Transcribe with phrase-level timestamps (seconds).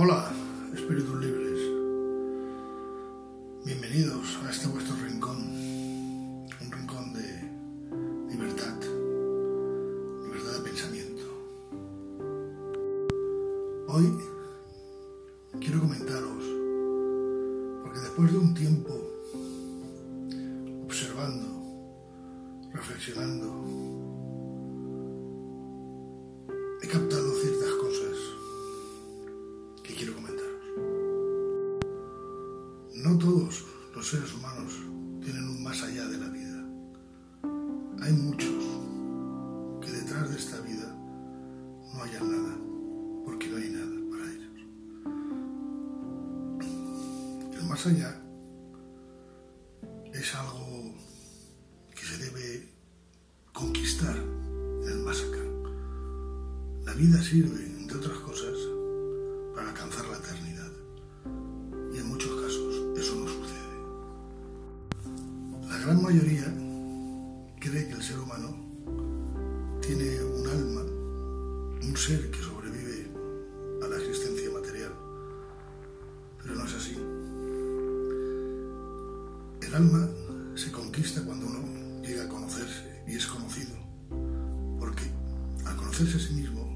[0.00, 0.30] Hola,
[0.72, 1.58] espíritus libres.
[3.64, 5.38] Bienvenidos a este vuestro rincón.
[5.40, 7.26] Un rincón de
[8.30, 8.76] libertad,
[10.22, 11.24] libertad de pensamiento.
[13.88, 14.16] Hoy
[15.58, 16.44] quiero comentaros,
[17.82, 18.94] porque después de un tiempo
[20.84, 21.48] observando,
[22.72, 23.97] reflexionando,
[34.08, 34.72] seres humanos
[35.22, 36.64] tienen un más allá de la vida.
[38.00, 38.64] Hay muchos
[39.82, 40.96] que detrás de esta vida
[41.92, 42.56] no hayan nada,
[43.26, 44.54] porque no hay nada para ellos.
[47.54, 48.18] El más allá
[50.14, 50.94] es algo
[51.94, 52.66] que se debe
[53.52, 55.44] conquistar en el más acá.
[56.86, 57.77] La vida sirve,
[67.92, 68.54] el ser humano
[69.80, 73.10] tiene un alma, un ser que sobrevive
[73.82, 74.92] a la existencia material.
[76.42, 76.96] Pero no es así.
[79.62, 80.08] El alma
[80.54, 83.74] se conquista cuando uno llega a conocerse y es conocido.
[84.78, 85.04] Porque
[85.64, 86.67] al conocerse a sí mismo,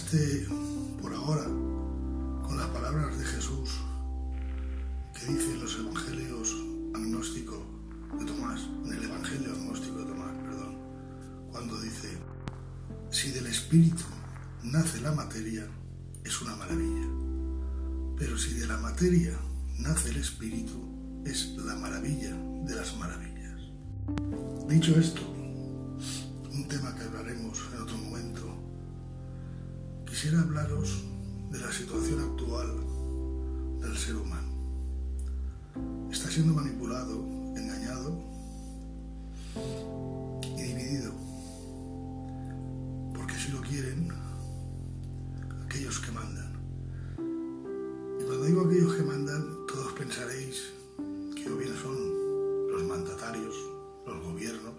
[0.00, 0.46] Baste
[1.02, 3.70] por ahora con las palabras de Jesús
[5.12, 6.56] que dice en los evangelios
[6.94, 7.58] agnósticos
[8.18, 10.78] de Tomás, en el evangelio agnóstico de Tomás, perdón,
[11.50, 12.16] cuando dice,
[13.10, 14.04] si del espíritu
[14.62, 15.68] nace la materia,
[16.24, 17.06] es una maravilla,
[18.16, 19.38] pero si de la materia
[19.80, 23.60] nace el espíritu, es la maravilla de las maravillas.
[24.66, 25.20] Dicho esto,
[26.52, 28.69] un tema que hablaremos en otro momento,
[30.10, 31.04] quisiera hablaros
[31.52, 32.66] de la situación actual
[33.80, 34.50] del ser humano.
[36.10, 37.24] Está siendo manipulado,
[37.56, 38.18] engañado
[40.42, 41.12] y dividido,
[43.14, 44.08] porque si lo quieren
[45.64, 46.54] aquellos que mandan.
[48.20, 50.72] Y cuando digo aquellos que mandan, todos pensaréis
[51.36, 51.96] que o bien son
[52.72, 53.54] los mandatarios,
[54.04, 54.74] los gobiernos,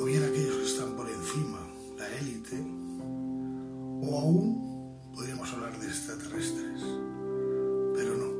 [0.00, 1.60] o bien aquellos que están por encima,
[1.96, 2.81] la élite,
[4.02, 6.82] o aún podríamos hablar de extraterrestres.
[7.94, 8.32] Pero no.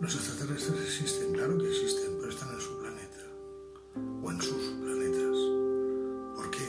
[0.00, 3.22] Los extraterrestres existen, claro que existen, pero están en su planeta,
[4.22, 5.36] o en sus planetas.
[6.34, 6.66] ¿Por qué?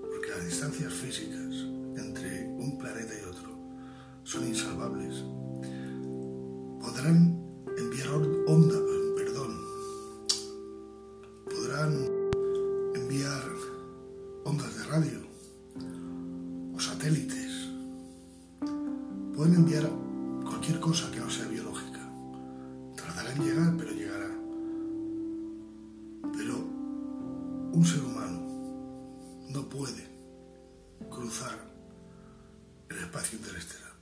[0.00, 1.66] Porque las distancias físicas
[1.96, 3.58] entre un planeta y otro
[4.22, 5.24] son insalvables.
[16.98, 17.68] Satélites.
[19.36, 19.88] Pueden enviar
[20.42, 22.00] cualquier cosa que no sea biológica.
[22.96, 24.30] Tardarán en llegar, pero llegará.
[26.36, 26.56] Pero
[27.72, 28.40] un ser humano
[29.50, 30.08] no puede
[31.08, 31.56] cruzar
[32.90, 33.92] el espacio interestelar.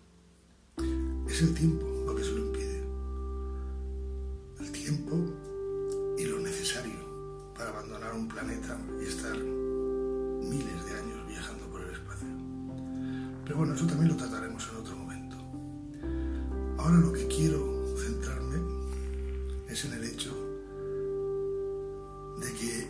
[1.28, 2.82] Es el tiempo lo que se lo impide.
[4.60, 5.16] El tiempo
[6.16, 9.36] y lo necesario para abandonar un planeta y estar
[13.56, 15.36] Bueno, eso también lo trataremos en otro momento.
[16.76, 18.60] Ahora lo que quiero centrarme
[19.66, 20.30] es en el hecho
[22.38, 22.86] de que,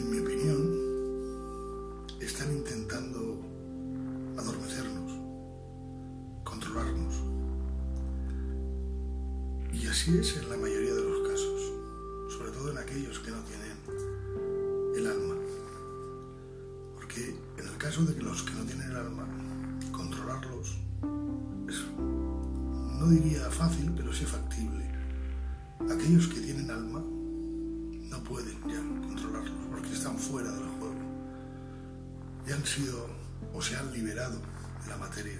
[0.00, 3.42] en mi opinión, están intentando
[4.38, 5.12] adormecernos,
[6.42, 7.14] controlarnos.
[9.70, 11.72] Y así es en la mayoría de los casos,
[12.38, 13.76] sobre todo en aquellos que no tienen
[14.96, 15.33] el alma.
[17.94, 19.24] Caso de que los que no tienen el alma,
[19.92, 24.90] controlarlos no diría fácil, pero sí factible.
[25.78, 30.98] Aquellos que tienen alma no pueden ya controlarlos porque están fuera del juego.
[32.48, 33.06] Ya han sido
[33.52, 34.40] o se han liberado
[34.82, 35.38] de la materia.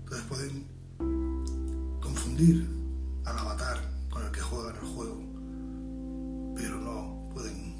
[0.00, 0.66] Entonces pueden
[2.02, 2.68] confundir
[3.24, 3.78] al avatar
[4.10, 5.22] con el que juega en el juego,
[6.54, 7.74] pero no pueden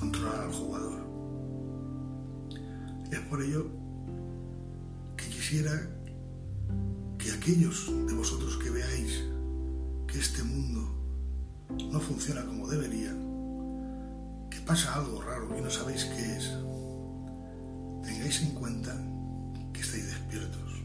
[0.00, 1.05] controlar al jugador.
[3.10, 3.66] Es por ello
[5.16, 5.88] que quisiera
[7.18, 9.24] que aquellos de vosotros que veáis
[10.06, 10.96] que este mundo
[11.90, 13.12] no funciona como debería,
[14.50, 16.52] que pasa algo raro y no sabéis qué es,
[18.02, 18.94] tengáis en cuenta
[19.72, 20.82] que estáis despiertos.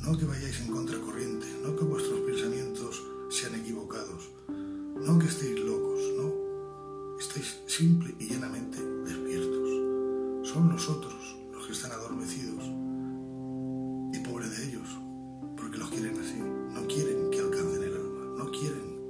[0.00, 6.00] No que vayáis en contracorriente, no que vuestros pensamientos sean equivocados, no que estéis locos,
[6.16, 8.61] no, estáis simple y llenamente despiertos.
[10.52, 11.14] Son nosotros
[11.50, 12.62] los que están adormecidos.
[14.12, 14.86] Y pobre de ellos,
[15.56, 19.00] porque los quieren así, no quieren que alcancen el alma, no quieren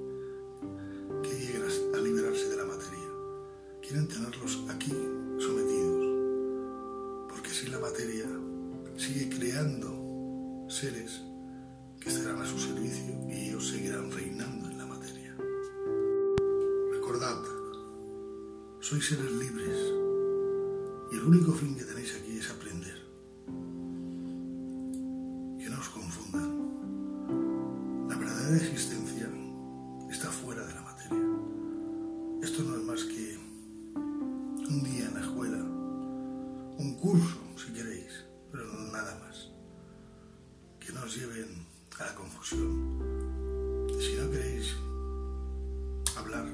[1.20, 1.62] que lleguen
[1.96, 3.08] a liberarse de la materia,
[3.80, 4.92] quieren tenerlos aquí
[5.40, 8.26] sometidos, porque si la materia
[8.96, 11.22] sigue creando seres
[11.98, 15.36] que estarán a su servicio y ellos seguirán reinando en la materia.
[16.92, 17.42] Recordad,
[18.78, 20.11] sois seres libres
[21.12, 22.96] y el único fin que tenéis aquí es aprender.
[25.58, 26.50] Que no os confundan.
[28.08, 29.28] La verdadera existencia
[30.10, 31.20] está fuera de la materia.
[32.42, 38.64] Esto no es más que un día en la escuela, un curso, si queréis, pero
[38.90, 39.50] nada más.
[40.80, 41.66] Que nos lleven
[42.00, 42.98] a la confusión.
[44.00, 44.74] Si no queréis
[46.16, 46.46] hablar,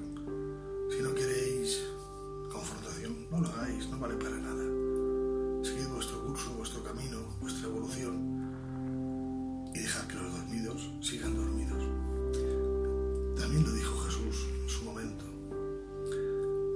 [4.19, 4.65] para nada.
[5.65, 8.39] Seguid vuestro curso, vuestro camino, vuestra evolución
[9.75, 11.83] y dejad que los dormidos sigan dormidos.
[13.39, 15.25] También lo dijo Jesús en su momento.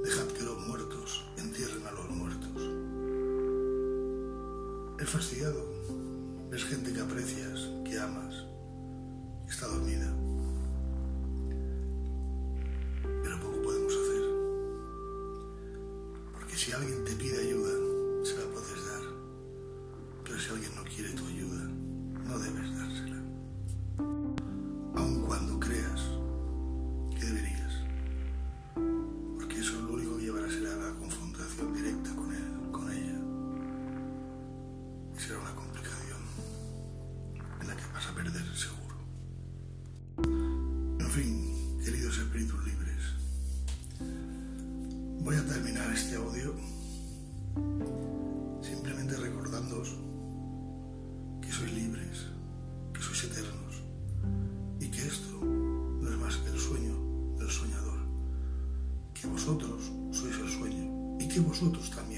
[0.04, 2.62] Dejad que los muertos entierren a los muertos.
[5.00, 5.72] Es fastidiado.
[6.52, 8.34] Es gente que aprecias, que amas,
[9.48, 10.14] está dormida.
[16.64, 17.72] Si alguien te pide ayuda,
[18.22, 19.02] se la puedes dar.
[20.22, 21.64] Pero si alguien no quiere tu ayuda,
[22.28, 23.20] no debes dársela.
[24.94, 26.02] Aun cuando creas
[27.18, 27.74] que deberías.
[29.34, 33.18] Porque eso lo único que llevará será la confrontación directa con él, con ella.
[35.16, 36.20] Y será una complicación
[37.60, 38.96] en la que vas a perder seguro.
[41.00, 42.91] En fin, queridos espíritus libres,
[45.22, 46.52] voy a terminar este audio
[48.60, 49.94] simplemente recordándoos
[51.40, 52.26] que sois libres,
[52.92, 53.74] que sois eternos
[54.80, 56.94] y que esto no es más que el sueño
[57.38, 58.00] del soñador,
[59.14, 62.11] que vosotros sois el sueño y que vosotros también